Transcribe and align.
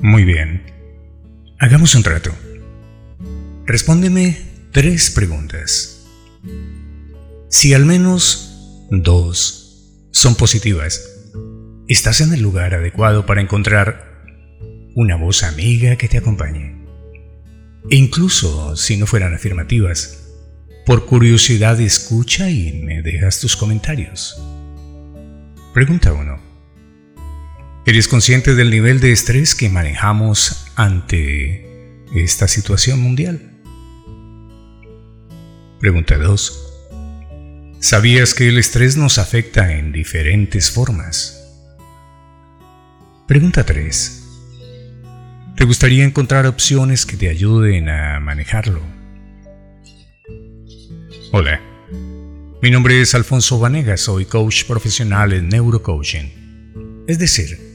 Muy 0.00 0.24
bien. 0.24 0.62
Hagamos 1.58 1.96
un 1.96 2.04
trato. 2.04 2.30
Respóndeme 3.66 4.38
tres 4.70 5.10
preguntas. 5.10 6.06
Si 7.48 7.74
al 7.74 7.84
menos 7.84 8.86
dos 8.90 10.06
son 10.12 10.36
positivas, 10.36 11.02
estás 11.88 12.20
en 12.20 12.32
el 12.32 12.40
lugar 12.40 12.74
adecuado 12.74 13.26
para 13.26 13.40
encontrar 13.40 14.24
una 14.94 15.16
voz 15.16 15.42
amiga 15.42 15.96
que 15.96 16.08
te 16.08 16.18
acompañe. 16.18 16.76
E 17.90 17.96
incluso 17.96 18.76
si 18.76 18.96
no 18.96 19.06
fueran 19.06 19.34
afirmativas, 19.34 20.28
por 20.86 21.06
curiosidad 21.06 21.80
escucha 21.80 22.50
y 22.50 22.72
me 22.84 23.02
dejas 23.02 23.40
tus 23.40 23.56
comentarios. 23.56 24.40
Pregunta 25.74 26.12
1. 26.12 26.47
¿Eres 27.88 28.06
consciente 28.06 28.54
del 28.54 28.70
nivel 28.70 29.00
de 29.00 29.12
estrés 29.12 29.54
que 29.54 29.70
manejamos 29.70 30.66
ante 30.76 32.04
esta 32.14 32.46
situación 32.46 33.00
mundial? 33.00 33.40
Pregunta 35.80 36.18
2. 36.18 37.78
¿Sabías 37.80 38.34
que 38.34 38.48
el 38.50 38.58
estrés 38.58 38.98
nos 38.98 39.16
afecta 39.16 39.72
en 39.72 39.90
diferentes 39.90 40.70
formas? 40.70 41.42
Pregunta 43.26 43.64
3. 43.64 44.22
¿Te 45.56 45.64
gustaría 45.64 46.04
encontrar 46.04 46.46
opciones 46.46 47.06
que 47.06 47.16
te 47.16 47.30
ayuden 47.30 47.88
a 47.88 48.20
manejarlo? 48.20 48.82
Hola, 51.32 51.58
mi 52.60 52.70
nombre 52.70 53.00
es 53.00 53.14
Alfonso 53.14 53.58
Vanegas, 53.58 54.02
soy 54.02 54.26
coach 54.26 54.64
profesional 54.64 55.32
en 55.32 55.48
neurocoaching. 55.48 57.04
Es 57.08 57.18
decir, 57.18 57.67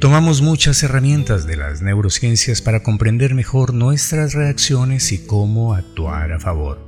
Tomamos 0.00 0.42
muchas 0.42 0.80
herramientas 0.84 1.44
de 1.44 1.56
las 1.56 1.82
neurociencias 1.82 2.62
para 2.62 2.84
comprender 2.84 3.34
mejor 3.34 3.74
nuestras 3.74 4.32
reacciones 4.32 5.10
y 5.10 5.26
cómo 5.26 5.74
actuar 5.74 6.30
a 6.30 6.38
favor. 6.38 6.78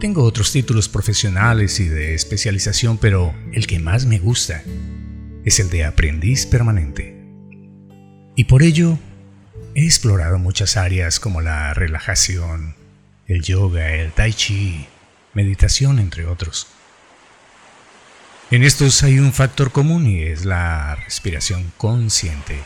Tengo 0.00 0.24
otros 0.24 0.50
títulos 0.50 0.88
profesionales 0.88 1.78
y 1.78 1.86
de 1.86 2.14
especialización, 2.14 2.98
pero 2.98 3.32
el 3.52 3.68
que 3.68 3.78
más 3.78 4.06
me 4.06 4.18
gusta 4.18 4.64
es 5.44 5.60
el 5.60 5.70
de 5.70 5.84
aprendiz 5.84 6.46
permanente. 6.46 7.16
Y 8.34 8.44
por 8.44 8.64
ello 8.64 8.98
he 9.76 9.84
explorado 9.84 10.40
muchas 10.40 10.76
áreas 10.76 11.20
como 11.20 11.40
la 11.40 11.74
relajación, 11.74 12.74
el 13.28 13.42
yoga, 13.42 13.94
el 13.94 14.10
tai 14.10 14.32
chi, 14.32 14.84
meditación, 15.32 16.00
entre 16.00 16.26
otros. 16.26 16.66
En 18.50 18.64
estos 18.64 19.04
hay 19.04 19.20
un 19.20 19.32
factor 19.32 19.70
común 19.70 20.08
y 20.08 20.22
es 20.22 20.44
la 20.44 20.96
respiración 20.96 21.72
consciente. 21.76 22.58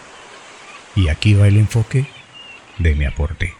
Y 0.96 1.08
aquí 1.08 1.34
va 1.34 1.46
el 1.46 1.58
enfoque 1.58 2.06
de 2.78 2.94
mi 2.94 3.04
aporte. 3.04 3.52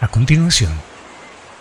A 0.00 0.08
continuación, 0.08 0.72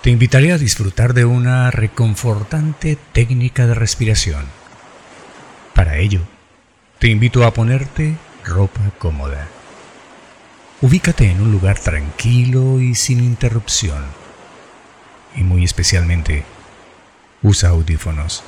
te 0.01 0.09
invitaré 0.09 0.53
a 0.53 0.57
disfrutar 0.57 1.13
de 1.13 1.25
una 1.25 1.69
reconfortante 1.69 2.97
técnica 3.13 3.67
de 3.67 3.75
respiración. 3.75 4.45
Para 5.75 5.97
ello, 5.97 6.21
te 6.97 7.09
invito 7.09 7.45
a 7.45 7.53
ponerte 7.53 8.15
ropa 8.43 8.81
cómoda. 8.97 9.47
Ubícate 10.81 11.29
en 11.29 11.41
un 11.41 11.51
lugar 11.51 11.77
tranquilo 11.77 12.79
y 12.79 12.95
sin 12.95 13.23
interrupción. 13.23 14.03
Y 15.35 15.43
muy 15.43 15.63
especialmente, 15.63 16.43
usa 17.43 17.69
audífonos. 17.69 18.43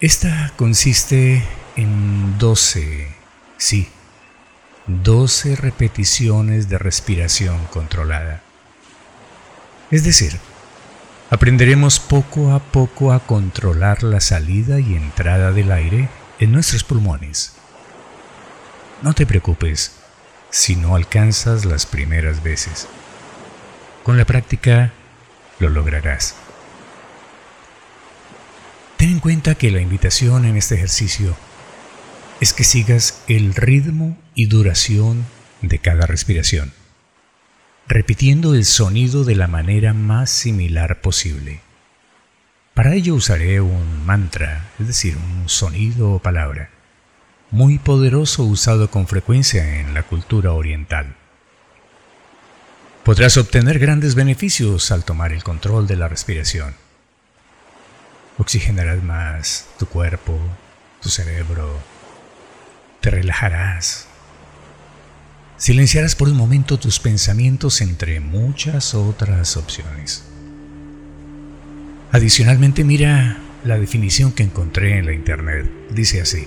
Esta 0.00 0.52
consiste 0.56 1.44
en 1.76 2.36
12, 2.38 3.14
sí, 3.56 3.88
12 4.88 5.54
repeticiones 5.54 6.68
de 6.68 6.78
respiración 6.78 7.64
controlada. 7.66 8.42
Es 9.92 10.02
decir, 10.02 10.40
aprenderemos 11.30 12.00
poco 12.00 12.52
a 12.52 12.58
poco 12.58 13.12
a 13.12 13.20
controlar 13.20 14.02
la 14.02 14.20
salida 14.20 14.80
y 14.80 14.96
entrada 14.96 15.52
del 15.52 15.70
aire 15.70 16.08
en 16.40 16.50
nuestros 16.50 16.82
pulmones. 16.82 17.54
No 19.00 19.14
te 19.14 19.26
preocupes 19.26 19.92
si 20.50 20.74
no 20.74 20.96
alcanzas 20.96 21.64
las 21.64 21.86
primeras 21.86 22.42
veces. 22.42 22.88
Con 24.02 24.18
la 24.18 24.24
práctica 24.24 24.92
lo 25.60 25.68
lograrás. 25.68 26.34
En 29.14 29.20
cuenta 29.20 29.54
que 29.54 29.70
la 29.70 29.80
invitación 29.80 30.44
en 30.44 30.56
este 30.56 30.74
ejercicio 30.74 31.36
es 32.40 32.52
que 32.52 32.64
sigas 32.64 33.22
el 33.28 33.54
ritmo 33.54 34.18
y 34.34 34.46
duración 34.46 35.24
de 35.62 35.78
cada 35.78 36.04
respiración, 36.06 36.72
repitiendo 37.86 38.56
el 38.56 38.64
sonido 38.64 39.22
de 39.22 39.36
la 39.36 39.46
manera 39.46 39.94
más 39.94 40.30
similar 40.30 41.00
posible. 41.00 41.60
Para 42.74 42.94
ello 42.94 43.14
usaré 43.14 43.60
un 43.60 44.04
mantra, 44.04 44.72
es 44.80 44.88
decir, 44.88 45.16
un 45.16 45.48
sonido 45.48 46.10
o 46.10 46.18
palabra, 46.18 46.70
muy 47.52 47.78
poderoso 47.78 48.42
usado 48.42 48.90
con 48.90 49.06
frecuencia 49.06 49.78
en 49.78 49.94
la 49.94 50.02
cultura 50.02 50.54
oriental. 50.54 51.14
Podrás 53.04 53.36
obtener 53.36 53.78
grandes 53.78 54.16
beneficios 54.16 54.90
al 54.90 55.04
tomar 55.04 55.32
el 55.32 55.44
control 55.44 55.86
de 55.86 55.94
la 55.94 56.08
respiración 56.08 56.83
oxigenarás 58.38 59.02
más 59.02 59.66
tu 59.78 59.86
cuerpo, 59.86 60.38
tu 61.00 61.08
cerebro, 61.08 61.78
te 63.00 63.10
relajarás. 63.10 64.06
Silenciarás 65.56 66.14
por 66.16 66.28
un 66.28 66.36
momento 66.36 66.78
tus 66.78 66.98
pensamientos 66.98 67.80
entre 67.80 68.20
muchas 68.20 68.94
otras 68.94 69.56
opciones. 69.56 70.24
Adicionalmente 72.12 72.84
mira 72.84 73.38
la 73.64 73.78
definición 73.78 74.32
que 74.32 74.42
encontré 74.42 74.98
en 74.98 75.06
la 75.06 75.12
internet. 75.12 75.70
Dice 75.90 76.20
así. 76.20 76.46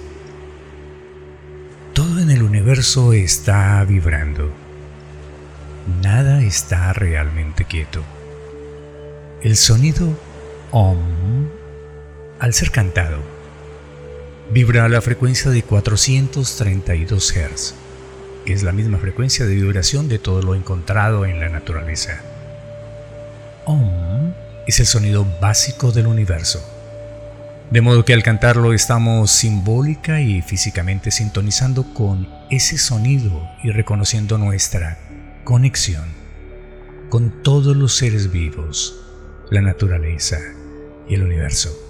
Todo 1.94 2.20
en 2.20 2.30
el 2.30 2.44
universo 2.44 3.14
está 3.14 3.84
vibrando. 3.84 4.54
Nada 6.02 6.44
está 6.44 6.94
realmente 6.94 7.66
quieto. 7.66 8.04
El 9.42 9.56
sonido 9.56 10.18
OM 10.72 11.57
al 12.40 12.54
ser 12.54 12.72
cantado, 12.72 13.18
vibra 14.52 14.86
a 14.86 14.90
la 14.90 15.02
frecuencia 15.02 15.52
de 15.52 15.64
432 15.64 17.34
Hz, 17.34 17.74
que 18.46 18.54
es 18.54 18.64
la 18.64 18.72
misma 18.72 18.98
frecuencia 18.98 19.46
de 19.46 19.56
vibración 19.56 20.08
de 20.08 20.20
todo 20.20 20.42
lo 20.42 20.56
encontrado 20.56 21.26
en 21.26 21.40
la 21.40 21.50
naturaleza. 21.50 22.22
Om 23.66 24.34
es 24.68 24.80
el 24.80 24.86
sonido 24.86 25.26
básico 25.42 25.92
del 25.92 26.08
universo, 26.08 26.64
de 27.72 27.82
modo 27.82 28.06
que 28.06 28.14
al 28.14 28.24
cantarlo 28.24 28.72
estamos 28.72 29.32
simbólica 29.32 30.22
y 30.22 30.42
físicamente 30.42 31.12
sintonizando 31.12 31.94
con 31.94 32.30
ese 32.50 32.78
sonido 32.78 33.50
y 33.64 33.72
reconociendo 33.72 34.38
nuestra 34.38 34.98
conexión 35.44 36.06
con 37.10 37.42
todos 37.42 37.76
los 37.76 37.96
seres 37.96 38.32
vivos, 38.32 39.02
la 39.50 39.62
naturaleza 39.62 40.38
y 41.08 41.16
el 41.16 41.24
universo. 41.24 41.87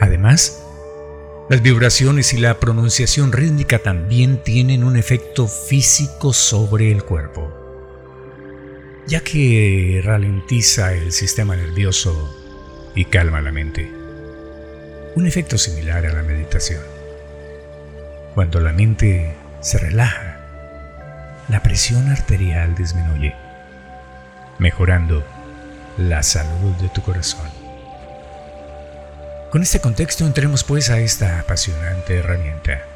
Además, 0.00 0.64
las 1.50 1.60
vibraciones 1.60 2.32
y 2.32 2.38
la 2.38 2.58
pronunciación 2.58 3.32
rítmica 3.32 3.80
también 3.80 4.42
tienen 4.42 4.82
un 4.82 4.96
efecto 4.96 5.46
físico 5.46 6.32
sobre 6.32 6.90
el 6.90 7.04
cuerpo, 7.04 7.52
ya 9.06 9.20
que 9.20 10.00
ralentiza 10.02 10.94
el 10.94 11.12
sistema 11.12 11.54
nervioso 11.54 12.34
y 12.94 13.04
calma 13.04 13.42
la 13.42 13.52
mente. 13.52 13.92
Un 15.16 15.26
efecto 15.26 15.58
similar 15.58 16.06
a 16.06 16.14
la 16.14 16.22
meditación. 16.22 16.82
Cuando 18.34 18.60
la 18.60 18.72
mente 18.72 19.34
se 19.60 19.76
relaja, 19.76 20.40
la 21.48 21.62
presión 21.62 22.08
arterial 22.08 22.74
disminuye, 22.74 23.34
mejorando 24.58 25.26
la 25.98 26.22
salud 26.22 26.74
de 26.80 26.88
tu 26.88 27.02
corazón. 27.02 27.49
Con 29.50 29.62
este 29.62 29.80
contexto 29.80 30.24
entremos 30.24 30.62
pues 30.62 30.90
a 30.90 31.00
esta 31.00 31.40
apasionante 31.40 32.18
herramienta. 32.18 32.86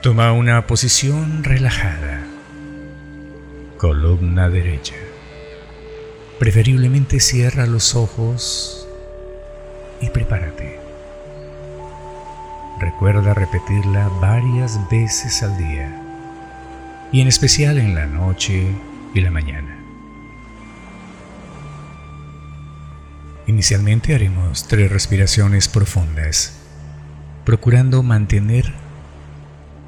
Toma 0.00 0.32
una 0.32 0.66
posición 0.66 1.44
relajada. 1.44 2.22
Columna 3.76 4.48
derecha. 4.48 4.94
Preferiblemente 6.38 7.20
cierra 7.20 7.66
los 7.66 7.94
ojos 7.94 8.88
y 10.00 10.08
prepárate. 10.08 10.80
Recuerda 12.80 13.34
repetirla 13.34 14.08
varias 14.22 14.80
veces 14.90 15.42
al 15.42 15.58
día 15.58 16.02
y 17.12 17.20
en 17.20 17.28
especial 17.28 17.76
en 17.76 17.94
la 17.94 18.06
noche 18.06 18.74
y 19.12 19.20
la 19.20 19.30
mañana. 19.30 19.81
Inicialmente 23.46 24.14
haremos 24.14 24.68
tres 24.68 24.90
respiraciones 24.90 25.68
profundas. 25.68 26.58
procurando 27.44 28.04
mantener 28.04 28.72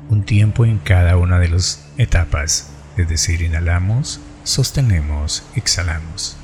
un 0.08 0.24
tiempo 0.24 0.64
en 0.64 0.78
cada 0.78 1.16
una 1.16 1.38
de 1.38 1.48
las 1.48 1.88
etapas, 1.98 2.70
es 2.96 3.08
decir, 3.08 3.42
inhalamos, 3.42 4.20
sostenemos, 4.42 5.44
exhalamos. 5.54 6.36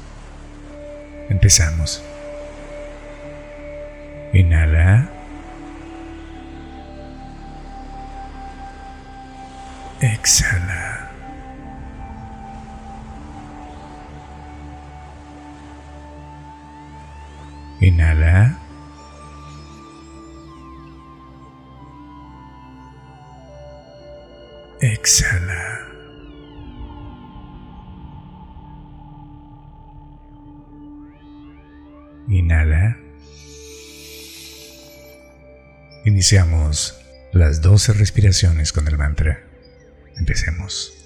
Empezamos. 1.29 2.03
Inhala. 4.33 5.11
Exhala. 10.01 10.90
Inhala. 17.81 18.59
Exhala. 24.81 25.81
Inhala. 32.29 32.99
Iniciamos 36.05 37.01
las 37.33 37.63
12 37.63 37.95
respiraciones 37.95 38.73
con 38.73 38.89
el 38.89 38.99
mantra. 38.99 39.43
Empecemos. 40.19 41.00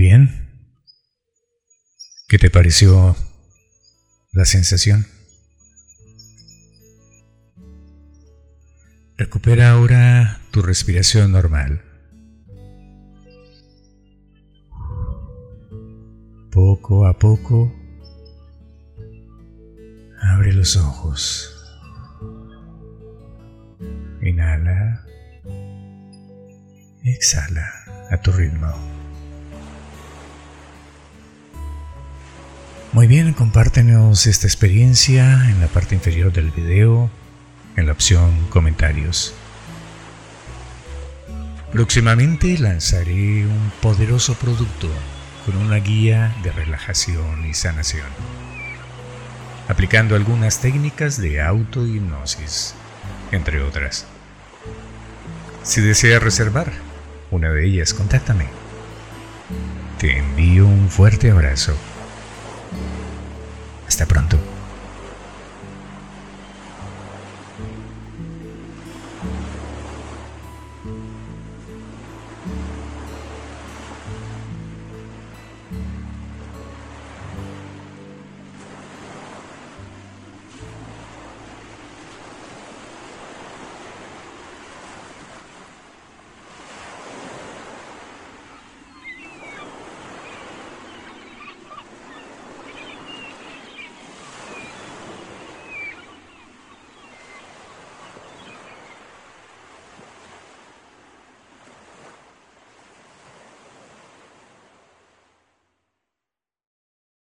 Bien. 0.00 0.48
¿Qué 2.26 2.38
te 2.38 2.48
pareció 2.48 3.14
la 4.32 4.46
sensación? 4.46 5.06
Recupera 9.18 9.72
ahora 9.72 10.40
tu 10.52 10.62
respiración 10.62 11.32
normal. 11.32 11.82
Poco 16.50 17.06
a 17.06 17.18
poco, 17.18 17.70
abre 20.22 20.54
los 20.54 20.78
ojos. 20.78 21.54
Inhala. 24.22 25.04
Exhala 27.04 27.70
a 28.10 28.16
tu 28.22 28.32
ritmo. 28.32 28.99
Muy 32.92 33.06
bien, 33.06 33.34
compártenos 33.34 34.26
esta 34.26 34.48
experiencia 34.48 35.48
en 35.48 35.60
la 35.60 35.68
parte 35.68 35.94
inferior 35.94 36.32
del 36.32 36.50
video, 36.50 37.08
en 37.76 37.86
la 37.86 37.92
opción 37.92 38.48
comentarios. 38.48 39.32
Próximamente 41.70 42.58
lanzaré 42.58 43.46
un 43.46 43.70
poderoso 43.80 44.34
producto 44.34 44.88
con 45.46 45.56
una 45.56 45.76
guía 45.76 46.34
de 46.42 46.50
relajación 46.50 47.46
y 47.46 47.54
sanación, 47.54 48.08
aplicando 49.68 50.16
algunas 50.16 50.60
técnicas 50.60 51.16
de 51.16 51.40
autohipnosis, 51.40 52.74
entre 53.30 53.62
otras. 53.62 54.04
Si 55.62 55.80
deseas 55.80 56.20
reservar 56.20 56.72
una 57.30 57.50
de 57.50 57.66
ellas, 57.66 57.94
contáctame. 57.94 58.46
Te 60.00 60.18
envío 60.18 60.66
un 60.66 60.88
fuerte 60.88 61.30
abrazo. 61.30 61.76
Hasta 63.90 64.06
pronto. 64.06 64.59